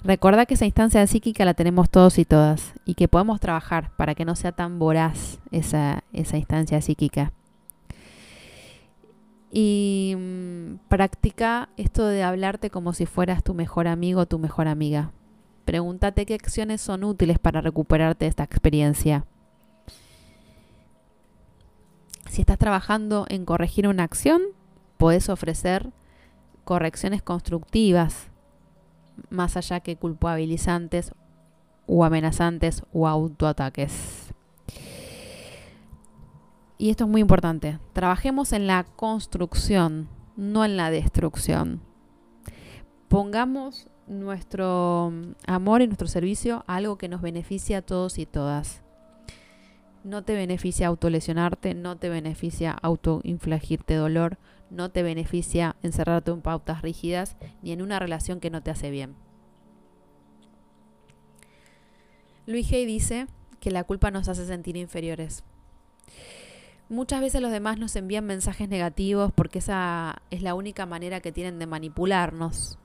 Recuerda 0.03 0.45
que 0.45 0.53
esa 0.53 0.65
instancia 0.65 1.07
psíquica 1.07 1.43
la 1.43 1.55
tenemos 1.55 1.89
todos 1.89 2.19
y 2.19 2.25
todas 2.25 2.75
y 2.85 2.93
que 2.93 3.07
podemos 3.07 3.39
trabajar 3.39 3.89
para 3.97 4.13
que 4.13 4.25
no 4.25 4.35
sea 4.35 4.51
tan 4.51 4.77
voraz 4.77 5.39
esa, 5.49 6.03
esa 6.13 6.37
instancia 6.37 6.81
psíquica. 6.81 7.33
Y 9.51 10.15
mm, 10.17 10.87
practica 10.87 11.69
esto 11.75 12.05
de 12.07 12.23
hablarte 12.23 12.69
como 12.69 12.93
si 12.93 13.05
fueras 13.05 13.43
tu 13.43 13.53
mejor 13.53 13.87
amigo 13.87 14.21
o 14.21 14.25
tu 14.25 14.39
mejor 14.39 14.67
amiga. 14.67 15.11
Pregúntate 15.65 16.25
qué 16.25 16.33
acciones 16.33 16.81
son 16.81 17.03
útiles 17.03 17.37
para 17.37 17.61
recuperarte 17.61 18.25
de 18.25 18.29
esta 18.29 18.43
experiencia. 18.43 19.25
Si 22.29 22.41
estás 22.41 22.57
trabajando 22.57 23.25
en 23.29 23.43
corregir 23.43 23.87
una 23.87 24.03
acción, 24.03 24.41
puedes 24.97 25.27
ofrecer 25.27 25.91
correcciones 26.63 27.21
constructivas, 27.21 28.29
más 29.29 29.57
allá 29.57 29.81
que 29.81 29.97
culpabilizantes 29.97 31.11
o 31.87 32.05
amenazantes 32.05 32.83
o 32.93 33.07
autoataques. 33.07 34.30
Y 36.81 36.89
esto 36.89 37.03
es 37.03 37.11
muy 37.11 37.21
importante. 37.21 37.77
Trabajemos 37.93 38.53
en 38.53 38.65
la 38.65 38.83
construcción, 38.83 40.09
no 40.35 40.65
en 40.65 40.77
la 40.77 40.89
destrucción. 40.89 41.79
Pongamos 43.07 43.87
nuestro 44.07 45.13
amor 45.45 45.83
y 45.83 45.85
nuestro 45.85 46.07
servicio 46.07 46.63
a 46.65 46.77
algo 46.77 46.97
que 46.97 47.07
nos 47.07 47.21
beneficie 47.21 47.75
a 47.75 47.83
todos 47.83 48.17
y 48.17 48.25
todas. 48.25 48.81
No 50.03 50.23
te 50.23 50.33
beneficia 50.33 50.87
autolesionarte, 50.87 51.75
no 51.75 51.97
te 51.97 52.09
beneficia 52.09 52.71
autoinfligirte 52.71 53.93
dolor, 53.93 54.39
no 54.71 54.89
te 54.89 55.03
beneficia 55.03 55.75
encerrarte 55.83 56.31
en 56.31 56.41
pautas 56.41 56.81
rígidas 56.81 57.37
ni 57.61 57.73
en 57.73 57.83
una 57.83 57.99
relación 57.99 58.39
que 58.39 58.49
no 58.49 58.63
te 58.63 58.71
hace 58.71 58.89
bien. 58.89 59.13
Luis 62.47 62.73
Hay 62.73 62.87
dice 62.87 63.27
que 63.59 63.69
la 63.69 63.83
culpa 63.83 64.09
nos 64.09 64.27
hace 64.29 64.47
sentir 64.47 64.77
inferiores. 64.77 65.43
Muchas 66.91 67.21
veces 67.21 67.41
los 67.41 67.53
demás 67.53 67.79
nos 67.79 67.95
envían 67.95 68.25
mensajes 68.25 68.67
negativos 68.67 69.31
porque 69.31 69.59
esa 69.59 70.21
es 70.29 70.41
la 70.41 70.55
única 70.55 70.85
manera 70.85 71.21
que 71.21 71.31
tienen 71.31 71.57
de 71.57 71.65
manipularnos. 71.65 72.79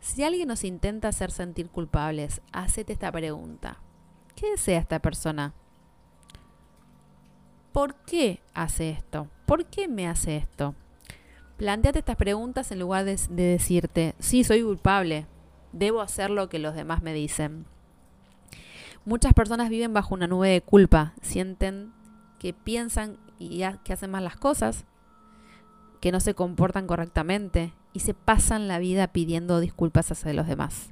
Si 0.00 0.22
alguien 0.22 0.48
nos 0.48 0.64
intenta 0.64 1.08
hacer 1.08 1.30
sentir 1.30 1.70
culpables, 1.70 2.42
hacete 2.52 2.92
esta 2.92 3.10
pregunta. 3.10 3.80
¿Qué 4.36 4.50
desea 4.50 4.78
esta 4.78 4.98
persona? 4.98 5.54
¿Por 7.72 7.94
qué 8.04 8.42
hace 8.52 8.90
esto? 8.90 9.28
¿Por 9.46 9.64
qué 9.64 9.88
me 9.88 10.06
hace 10.06 10.36
esto? 10.36 10.74
Planteate 11.56 12.00
estas 12.00 12.16
preguntas 12.16 12.70
en 12.70 12.80
lugar 12.80 13.06
de, 13.06 13.18
de 13.30 13.44
decirte, 13.44 14.14
sí, 14.18 14.44
soy 14.44 14.62
culpable, 14.62 15.26
debo 15.72 16.02
hacer 16.02 16.28
lo 16.28 16.50
que 16.50 16.58
los 16.58 16.74
demás 16.74 17.02
me 17.02 17.14
dicen. 17.14 17.64
Muchas 19.06 19.32
personas 19.32 19.70
viven 19.70 19.94
bajo 19.94 20.14
una 20.14 20.26
nube 20.26 20.50
de 20.50 20.60
culpa, 20.60 21.14
sienten 21.22 21.94
que 22.38 22.52
piensan 22.52 23.18
y 23.38 23.62
que 23.84 23.92
hacen 23.92 24.10
mal 24.10 24.24
las 24.24 24.36
cosas, 24.36 24.84
que 26.00 26.12
no 26.12 26.20
se 26.20 26.34
comportan 26.34 26.86
correctamente 26.86 27.72
y 27.92 28.00
se 28.00 28.14
pasan 28.14 28.68
la 28.68 28.78
vida 28.78 29.08
pidiendo 29.08 29.60
disculpas 29.60 30.10
hacia 30.10 30.32
los 30.32 30.46
demás. 30.46 30.90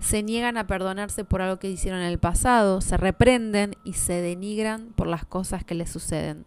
Se 0.00 0.22
niegan 0.22 0.56
a 0.56 0.66
perdonarse 0.66 1.24
por 1.24 1.42
algo 1.42 1.58
que 1.58 1.70
hicieron 1.70 2.00
en 2.00 2.08
el 2.08 2.18
pasado, 2.18 2.80
se 2.80 2.96
reprenden 2.96 3.76
y 3.84 3.92
se 3.92 4.14
denigran 4.14 4.92
por 4.94 5.06
las 5.06 5.24
cosas 5.24 5.64
que 5.64 5.76
les 5.76 5.90
suceden. 5.90 6.44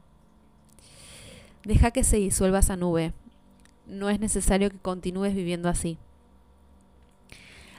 Deja 1.63 1.92
que 1.92 2.04
se 2.04 2.18
disuelva 2.18 2.60
esa 2.60 2.75
nube. 2.75 3.13
No 3.88 4.10
es 4.10 4.20
necesario 4.20 4.70
que 4.70 4.77
continúes 4.77 5.34
viviendo 5.34 5.70
así. 5.70 5.98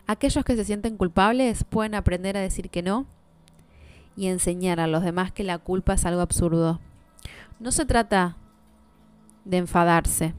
Aquellos 0.07 0.45
que 0.45 0.57
se 0.57 0.65
sienten 0.65 0.97
culpables 0.97 1.65
pueden 1.65 1.95
aprender 1.95 2.37
a 2.37 2.41
decir 2.41 2.71
que 2.71 2.83
no 2.83 3.07
y 4.17 4.29
enseñar 4.29 4.81
a 4.81 4.87
los 4.87 5.03
demás 5.03 5.31
que 5.31 5.45
la 5.45 5.59
culpa 5.59 5.95
es 5.95 6.05
algo 6.07 6.23
absurdo. 6.23 6.81
No 7.61 7.71
se 7.71 7.87
trata 7.87 8.37
de 9.45 9.59
enfadarse, 9.59 10.35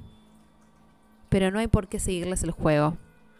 pero 1.29 1.51
no 1.51 1.59
hay 1.59 1.67
por 1.67 1.87
qué 1.87 1.99
seguirles 1.99 2.43
el 2.43 2.51
juego. 2.51 2.97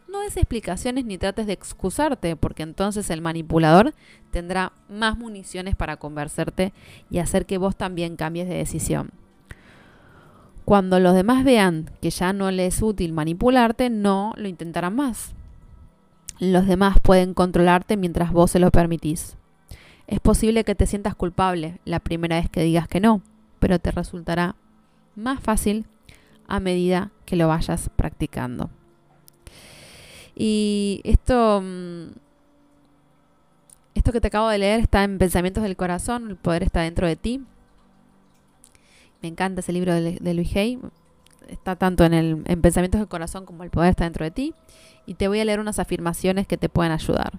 No 0.08 0.22
des 0.22 0.38
explicaciones 0.38 1.04
ni 1.04 1.18
trates 1.18 1.48
de 1.48 1.54
excusarte, 1.54 2.36
porque 2.36 2.64
entonces 2.64 3.10
el 3.10 3.22
manipulador 3.22 3.94
tendrá 4.32 4.72
más 4.88 5.18
municiones 5.18 5.76
para 5.76 5.98
convencerte 5.98 6.72
y 7.10 7.18
hacer 7.18 7.46
que 7.46 7.58
vos 7.58 7.76
también 7.76 8.16
cambies 8.16 8.48
de 8.48 8.56
decisión. 8.56 9.12
Cuando 10.64 11.00
los 11.00 11.14
demás 11.14 11.44
vean 11.44 11.92
que 12.02 12.10
ya 12.10 12.34
no 12.34 12.52
les 12.52 12.76
es 12.76 12.82
útil 12.82 13.14
manipularte, 13.14 13.90
no 13.90 14.34
lo 14.38 14.48
intentarán 14.48 14.96
más. 14.96 15.34
Los 16.40 16.68
demás 16.68 16.98
pueden 17.02 17.34
controlarte 17.34 17.98
mientras 17.98 18.32
vos 18.32 18.52
se 18.52 18.60
lo 18.60 18.70
permitís. 18.72 19.38
Es 20.08 20.22
posible 20.22 20.64
que 20.64 20.74
te 20.74 20.88
sientas 20.88 21.16
culpable 21.16 21.80
la 21.84 22.00
primera 22.00 22.38
vez 22.38 22.50
que 22.50 22.64
digas 22.64 22.88
que 22.88 23.02
no, 23.02 23.22
pero 23.60 23.78
te 23.80 23.92
resultará 23.92 24.56
más 25.16 25.42
fácil 25.42 25.86
a 26.48 26.62
medida 26.62 27.12
que 27.26 27.36
lo 27.36 27.50
vayas 27.50 27.90
practicando. 27.96 28.70
Y 30.34 31.02
esto, 31.04 31.62
mm, 31.62 32.08
esto 33.96 34.12
que 34.14 34.22
te 34.22 34.28
acabo 34.28 34.48
de 34.48 34.60
leer 34.60 34.80
está 34.80 35.04
en 35.04 35.18
Pensamientos 35.18 35.64
del 35.64 35.76
Corazón, 35.76 36.30
el 36.30 36.38
poder 36.38 36.64
está 36.64 36.82
dentro 36.82 37.06
de 37.06 37.16
ti. 37.16 37.44
Me 39.22 39.28
encanta 39.28 39.62
ese 39.62 39.74
libro 39.74 39.94
de, 39.94 40.34
Luis 40.34 40.56
Hay. 40.56 40.80
Está 41.50 41.76
tanto 41.76 42.06
en, 42.06 42.14
el, 42.14 42.44
en 42.46 42.62
Pensamientos 42.62 43.00
del 43.00 43.08
Corazón 43.10 43.46
como 43.46 43.64
el 43.64 43.72
poder 43.72 43.90
está 43.90 44.04
dentro 44.04 44.24
de 44.24 44.32
ti. 44.32 44.54
Y 45.06 45.16
te 45.16 45.28
voy 45.28 45.40
a 45.40 45.46
leer 45.46 45.60
unas 45.60 45.80
afirmaciones 45.80 46.46
que 46.48 46.58
te 46.58 46.70
pueden 46.70 46.92
ayudar. 46.92 47.34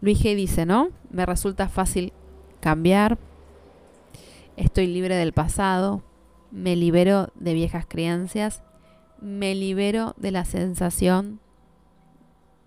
Luis 0.00 0.22
G. 0.22 0.34
dice, 0.34 0.66
¿no? 0.66 0.90
Me 1.10 1.26
resulta 1.26 1.68
fácil 1.68 2.12
cambiar, 2.60 3.18
estoy 4.56 4.86
libre 4.86 5.16
del 5.16 5.32
pasado, 5.32 6.02
me 6.50 6.76
libero 6.76 7.28
de 7.34 7.54
viejas 7.54 7.86
creencias, 7.88 8.62
me 9.20 9.54
libero 9.54 10.14
de 10.16 10.30
la 10.30 10.44
sensación 10.44 11.40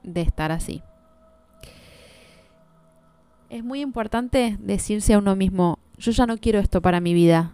de 0.03 0.21
estar 0.21 0.51
así. 0.51 0.81
Es 3.49 3.63
muy 3.63 3.81
importante 3.81 4.57
decirse 4.59 5.13
a 5.13 5.17
uno 5.17 5.35
mismo, 5.35 5.79
yo 5.97 6.11
ya 6.11 6.25
no 6.25 6.37
quiero 6.37 6.59
esto 6.59 6.81
para 6.81 6.99
mi 6.99 7.13
vida, 7.13 7.53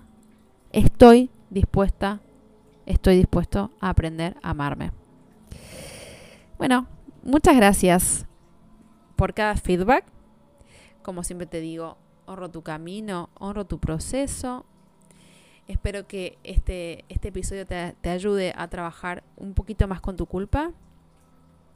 estoy 0.71 1.29
dispuesta, 1.49 2.19
estoy 2.85 3.17
dispuesto 3.17 3.71
a 3.79 3.89
aprender 3.89 4.35
a 4.43 4.51
amarme. 4.51 4.91
Bueno, 6.57 6.87
muchas 7.23 7.55
gracias 7.55 8.25
por 9.15 9.33
cada 9.33 9.55
feedback. 9.55 10.05
Como 11.03 11.23
siempre 11.23 11.47
te 11.47 11.59
digo, 11.59 11.97
honro 12.25 12.49
tu 12.49 12.61
camino, 12.61 13.29
honro 13.39 13.65
tu 13.65 13.79
proceso. 13.79 14.65
Espero 15.67 16.07
que 16.07 16.37
este, 16.43 17.05
este 17.09 17.29
episodio 17.29 17.65
te, 17.65 17.95
te 18.01 18.09
ayude 18.09 18.53
a 18.55 18.67
trabajar 18.67 19.23
un 19.35 19.53
poquito 19.53 19.87
más 19.87 20.01
con 20.01 20.15
tu 20.15 20.25
culpa. 20.25 20.71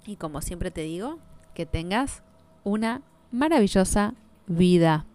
Y 0.06 0.16
como 0.16 0.42
siempre 0.42 0.72
te 0.72 0.82
digo, 0.82 1.20
que 1.54 1.66
tengas 1.66 2.24
una 2.64 3.02
maravillosa 3.32 4.14
vida. 4.48 5.06